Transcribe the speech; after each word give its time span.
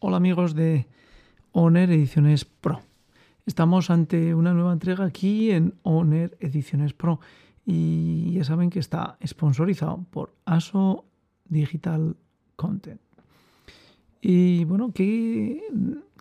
Hola 0.00 0.18
amigos 0.18 0.54
de 0.54 0.86
Oner 1.52 1.90
Ediciones 1.90 2.44
Pro. 2.44 2.82
Estamos 3.46 3.88
ante 3.88 4.34
una 4.34 4.52
nueva 4.52 4.74
entrega 4.74 5.06
aquí 5.06 5.50
en 5.50 5.72
Oner 5.82 6.36
Ediciones 6.40 6.92
Pro 6.92 7.20
y 7.64 8.32
ya 8.32 8.44
saben 8.44 8.68
que 8.68 8.80
está 8.80 9.16
sponsorizado 9.26 10.04
por 10.10 10.34
ASO 10.44 11.06
Digital 11.46 12.16
Content. 12.54 13.00
Y 14.20 14.64
bueno, 14.64 14.92
¿qué, 14.92 15.62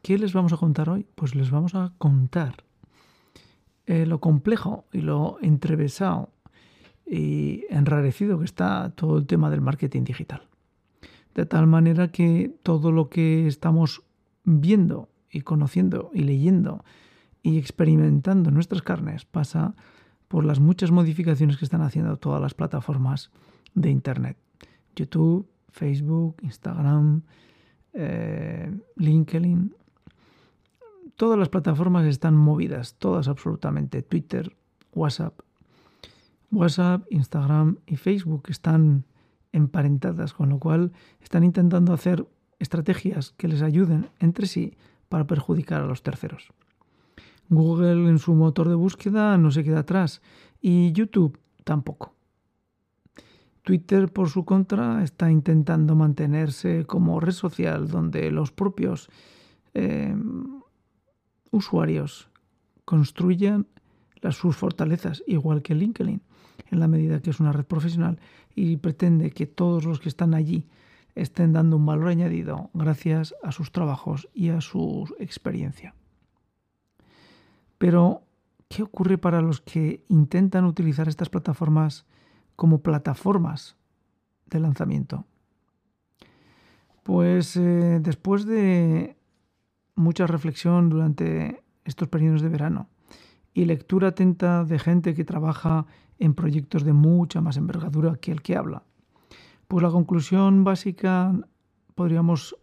qué 0.02 0.18
les 0.18 0.32
vamos 0.32 0.54
a 0.54 0.58
contar 0.58 0.90
hoy? 0.90 1.06
Pues 1.16 1.36
les 1.36 1.52
vamos 1.52 1.76
a 1.76 1.92
contar 1.98 2.64
eh, 3.86 4.06
lo 4.06 4.22
complejo 4.22 4.86
y 4.94 5.02
lo 5.02 5.40
entrevesado 5.42 6.30
y 7.06 7.66
enrarecido 7.70 8.40
que 8.40 8.46
está 8.46 8.94
todo 8.96 9.18
el 9.18 9.28
tema 9.28 9.50
del 9.50 9.60
marketing 9.60 10.06
digital. 10.06 10.47
De 11.38 11.46
tal 11.46 11.68
manera 11.68 12.08
que 12.08 12.52
todo 12.64 12.92
lo 12.92 13.10
que 13.10 13.46
estamos 13.46 14.02
viendo 14.44 15.08
y 15.30 15.42
conociendo 15.42 16.10
y 16.12 16.24
leyendo 16.24 16.84
y 17.44 17.60
experimentando 17.60 18.50
en 18.50 18.56
nuestras 18.56 18.82
carnes 18.82 19.24
pasa 19.24 19.76
por 20.28 20.44
las 20.44 20.60
muchas 20.60 20.90
modificaciones 20.90 21.58
que 21.58 21.66
están 21.66 21.84
haciendo 21.84 22.18
todas 22.18 22.42
las 22.42 22.56
plataformas 22.56 23.30
de 23.76 23.92
Internet. 23.92 24.36
YouTube, 24.96 25.48
Facebook, 25.70 26.38
Instagram, 26.42 27.22
eh, 27.94 28.76
LinkedIn. 28.96 29.76
Todas 31.18 31.38
las 31.38 31.50
plataformas 31.50 32.08
están 32.08 32.34
movidas, 32.34 32.96
todas 32.96 33.28
absolutamente. 33.28 34.02
Twitter, 34.02 34.58
WhatsApp, 34.92 35.40
WhatsApp, 36.52 37.06
Instagram 37.12 37.78
y 37.86 37.96
Facebook 37.98 38.46
están 38.48 39.06
emparentadas, 39.52 40.34
con 40.34 40.50
lo 40.50 40.60
cual 40.60 40.92
están 41.22 41.44
intentando 41.44 41.94
hacer 41.94 42.28
estrategias 42.60 43.34
que 43.38 43.48
les 43.48 43.62
ayuden 43.62 44.10
entre 44.20 44.48
sí 44.48 44.76
para 45.10 45.28
perjudicar 45.28 45.82
a 45.82 45.86
los 45.88 46.04
terceros. 46.04 46.52
Google 47.50 48.10
en 48.10 48.20
su 48.20 48.34
motor 48.34 48.68
de 48.68 48.76
búsqueda 48.76 49.38
no 49.38 49.52
se 49.52 49.64
queda 49.64 49.80
atrás 49.80 50.22
y 50.62 50.92
YouTube 50.92 51.40
tampoco. 51.64 52.14
Twitter, 53.64 54.12
por 54.12 54.30
su 54.30 54.46
contra, 54.46 55.04
está 55.04 55.30
intentando 55.30 55.96
mantenerse 55.96 56.86
como 56.86 57.20
red 57.20 57.34
social 57.34 57.90
donde 57.90 58.32
los 58.32 58.52
propios 58.52 59.10
eh, 59.74 60.16
usuarios 61.52 62.30
construyan 62.86 63.68
las, 64.22 64.36
sus 64.36 64.56
fortalezas, 64.56 65.22
igual 65.28 65.62
que 65.62 65.76
LinkedIn 65.76 66.22
en 66.72 66.80
la 66.80 66.88
medida 66.88 67.22
que 67.22 67.30
es 67.30 67.40
una 67.40 67.52
red 67.52 67.66
profesional 67.66 68.20
y 68.56 68.78
pretende 68.78 69.32
que 69.32 69.46
todos 69.46 69.86
los 69.86 70.00
que 70.00 70.10
están 70.10 70.34
allí 70.34 70.66
estén 71.16 71.54
dando 71.54 71.78
un 71.78 71.86
valor 71.86 72.10
añadido 72.10 72.70
gracias 72.74 73.34
a 73.44 73.52
sus 73.52 73.72
trabajos 73.72 74.30
y 74.34 74.50
a 74.50 74.62
su 74.62 75.14
experiencia. 75.20 75.96
Pero, 77.78 78.24
¿qué 78.68 78.84
ocurre 78.84 79.18
para 79.18 79.42
los 79.42 79.62
que 79.62 80.04
intentan 80.10 80.66
utilizar 80.66 81.08
estas 81.08 81.30
plataformas 81.30 82.06
como 82.56 82.82
plataformas 82.82 83.76
de 84.48 84.60
lanzamiento? 84.60 85.26
Pues 87.04 87.56
eh, 87.56 88.00
después 88.02 88.46
de 88.46 89.16
mucha 89.96 90.28
reflexión 90.28 90.90
durante 90.90 91.64
estos 91.86 92.08
periodos 92.10 92.42
de 92.42 92.50
verano 92.50 92.90
y 93.58 93.66
lectura 93.66 94.10
atenta 94.10 94.64
de 94.66 94.78
gente 94.78 95.16
que 95.16 95.26
trabaja 95.26 95.88
en 96.20 96.36
proyectos 96.36 96.84
de 96.84 96.94
mucha 96.94 97.42
más 97.42 97.58
envergadura 97.58 98.16
que 98.18 98.32
el 98.32 98.44
que 98.44 98.56
habla. 98.56 98.84
Pues 99.68 99.82
la 99.82 99.90
conclusión 99.90 100.64
básica 100.64 101.34
podríamos 101.96 102.56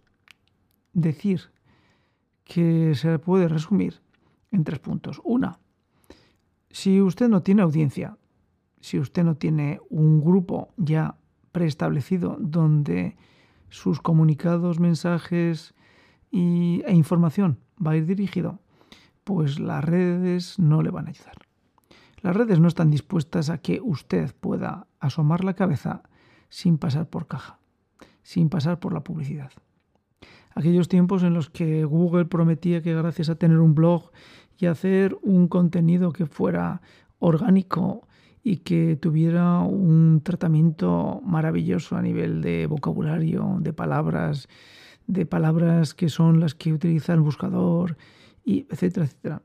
decir 0.93 1.51
que 2.45 2.95
se 2.95 3.19
puede 3.19 3.49
resumir 3.49 4.03
en 4.53 4.63
tres 4.63 4.79
puntos. 4.79 5.21
Una, 5.25 5.59
si 6.71 7.01
usted 7.01 7.29
no 7.29 7.43
tiene 7.43 7.63
audiencia, 7.63 8.17
si 8.79 9.01
usted 9.01 9.25
no 9.25 9.35
tiene 9.35 9.81
un 9.91 10.21
grupo 10.21 10.75
ya 10.77 11.17
preestablecido 11.51 12.37
donde 12.39 13.17
sus 13.69 14.01
comunicados, 14.01 14.79
mensajes 14.79 15.75
e 16.31 16.93
información 16.93 17.59
va 17.85 17.91
a 17.91 17.97
ir 17.97 18.07
dirigido, 18.07 18.61
pues 19.25 19.59
las 19.59 19.85
redes 19.85 20.59
no 20.59 20.83
le 20.83 20.91
van 20.91 21.07
a 21.07 21.11
ayudar. 21.11 21.37
Las 22.21 22.37
redes 22.37 22.61
no 22.61 22.69
están 22.69 22.91
dispuestas 22.91 23.51
a 23.51 23.59
que 23.59 23.81
usted 23.83 24.35
pueda 24.41 24.87
asomar 25.01 25.45
la 25.45 25.55
cabeza 25.55 26.03
sin 26.49 26.79
pasar 26.79 27.09
por 27.09 27.27
caja, 27.27 27.59
sin 28.23 28.49
pasar 28.49 28.81
por 28.81 28.95
la 28.95 29.05
publicidad. 29.05 29.51
Aquellos 30.55 30.89
tiempos 30.89 31.23
en 31.23 31.35
los 31.35 31.51
que 31.51 31.85
Google 31.85 32.27
prometía 32.27 32.81
que 32.83 32.95
gracias 32.95 33.29
a 33.29 33.35
tener 33.35 33.59
un 33.59 33.75
blog 33.75 34.11
y 34.57 34.67
hacer 34.67 35.19
un 35.23 35.49
contenido 35.49 36.13
que 36.13 36.27
fuera 36.27 36.81
orgánico 37.19 38.07
y 38.43 38.59
que 38.59 38.97
tuviera 38.97 39.61
un 39.61 40.21
tratamiento 40.23 41.21
maravilloso 41.25 41.97
a 41.97 42.03
nivel 42.03 42.41
de 42.41 42.67
vocabulario, 42.67 43.57
de 43.61 43.73
palabras, 43.73 44.49
de 45.07 45.27
palabras 45.27 45.95
que 45.95 46.09
son 46.09 46.41
las 46.41 46.55
que 46.55 46.73
utiliza 46.73 47.15
el 47.15 47.21
buscador, 47.21 47.97
y 48.45 48.67
etcétera, 48.71 49.07
etcétera 49.07 49.43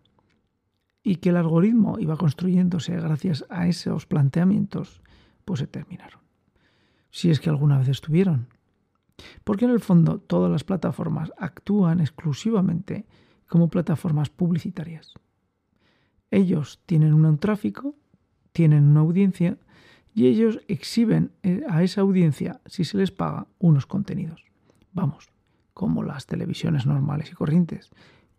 y 1.04 1.18
que 1.18 1.30
el 1.30 1.38
algoritmo 1.38 1.98
iba 2.00 2.18
construyéndose 2.18 2.96
gracias 2.96 3.46
a 3.50 3.68
esos 3.68 4.06
planteamientos, 4.06 5.02
pues 5.46 5.60
se 5.60 5.68
terminaron. 5.68 6.20
Si 7.10 7.30
es 7.30 7.40
que 7.40 7.50
alguna 7.50 7.78
vez 7.78 7.88
estuvieron. 7.88 8.48
Porque 9.44 9.66
en 9.66 9.72
el 9.72 9.80
fondo 9.80 10.20
todas 10.20 10.52
las 10.52 10.64
plataformas 10.64 11.32
actúan 11.38 12.00
exclusivamente 12.00 13.06
como 13.48 13.70
plataformas 13.70 14.30
publicitarias. 14.30 15.14
Ellos 16.32 16.80
tienen 16.86 17.14
un 17.14 17.38
tráfico, 17.40 17.96
tienen 18.52 18.84
una 18.84 19.00
audiencia 19.00 19.58
y 20.14 20.28
ellos 20.28 20.60
exhiben 20.68 21.32
eh, 21.44 21.64
a 21.68 21.82
esa 21.84 22.02
audiencia, 22.02 22.62
si 22.66 22.84
se 22.84 22.98
les 22.98 23.12
paga, 23.12 23.48
unos 23.58 23.86
contenidos. 23.88 24.46
Vamos, 24.94 25.32
como 25.74 26.04
las 26.04 26.28
televisiones 26.28 26.86
normales 26.86 27.32
y 27.32 27.34
corrientes, 27.34 27.90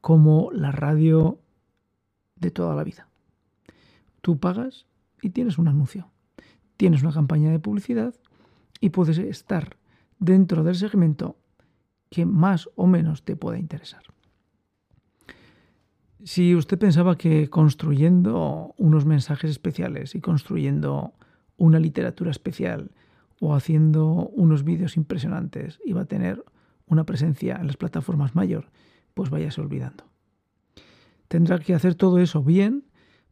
como 0.00 0.50
la 0.52 0.72
radio 0.72 1.38
de 2.36 2.50
toda 2.50 2.74
la 2.74 2.84
vida. 2.84 3.08
Tú 4.20 4.38
pagas 4.38 4.86
y 5.22 5.30
tienes 5.30 5.58
un 5.58 5.68
anuncio. 5.68 6.10
Tienes 6.76 7.02
una 7.02 7.12
campaña 7.12 7.50
de 7.50 7.58
publicidad 7.58 8.14
y 8.80 8.90
puedes 8.90 9.18
estar 9.18 9.76
dentro 10.18 10.64
del 10.64 10.74
segmento 10.74 11.36
que 12.10 12.26
más 12.26 12.68
o 12.74 12.86
menos 12.86 13.24
te 13.24 13.36
pueda 13.36 13.58
interesar. 13.58 14.02
Si 16.22 16.54
usted 16.54 16.78
pensaba 16.78 17.16
que 17.16 17.48
construyendo 17.48 18.74
unos 18.76 19.06
mensajes 19.06 19.50
especiales 19.50 20.14
y 20.14 20.20
construyendo 20.20 21.14
una 21.56 21.78
literatura 21.78 22.30
especial 22.30 22.90
o 23.40 23.54
haciendo 23.54 24.28
unos 24.34 24.64
vídeos 24.64 24.98
impresionantes 24.98 25.78
iba 25.84 26.02
a 26.02 26.06
tener 26.06 26.44
una 26.86 27.04
presencia 27.04 27.56
en 27.56 27.66
las 27.66 27.78
plataformas 27.78 28.34
mayor, 28.34 28.70
pues 29.20 29.28
váyase 29.28 29.60
olvidando 29.60 30.10
tendrá 31.30 31.60
que 31.60 31.74
hacer 31.74 31.94
todo 31.94 32.18
eso 32.18 32.42
bien 32.42 32.86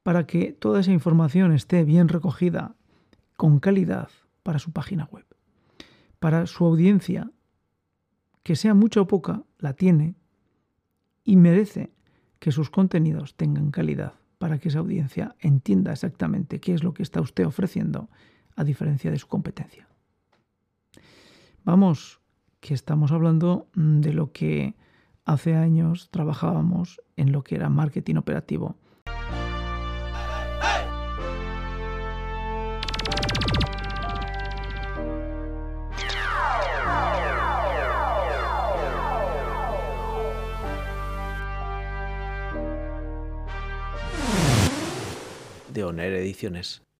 para 0.04 0.24
que 0.24 0.52
toda 0.52 0.80
esa 0.80 0.92
información 0.92 1.52
esté 1.52 1.82
bien 1.82 2.06
recogida 2.06 2.76
con 3.36 3.58
calidad 3.58 4.08
para 4.44 4.60
su 4.60 4.70
página 4.70 5.08
web. 5.10 5.26
Para 6.20 6.46
su 6.46 6.64
audiencia, 6.64 7.32
que 8.44 8.54
sea 8.54 8.74
mucha 8.74 9.00
o 9.00 9.08
poca, 9.08 9.42
la 9.58 9.72
tiene 9.72 10.14
y 11.24 11.34
merece 11.34 11.92
que 12.38 12.52
sus 12.52 12.70
contenidos 12.70 13.34
tengan 13.34 13.72
calidad 13.72 14.12
para 14.38 14.58
que 14.58 14.68
esa 14.68 14.78
audiencia 14.78 15.34
entienda 15.40 15.90
exactamente 15.90 16.60
qué 16.60 16.74
es 16.74 16.84
lo 16.84 16.94
que 16.94 17.02
está 17.02 17.20
usted 17.20 17.46
ofreciendo 17.46 18.10
a 18.54 18.62
diferencia 18.62 19.10
de 19.10 19.18
su 19.18 19.26
competencia. 19.26 19.88
Vamos, 21.64 22.20
que 22.60 22.74
estamos 22.74 23.10
hablando 23.10 23.66
de 23.74 24.12
lo 24.12 24.30
que 24.30 24.76
Hace 25.28 25.54
años 25.54 26.08
trabajábamos 26.10 27.02
en 27.18 27.32
lo 27.32 27.44
que 27.44 27.56
era 27.56 27.68
marketing 27.68 28.16
operativo. 28.16 28.76
de 45.74 45.84
Oner 45.84 46.14
Ediciones. 46.14 46.88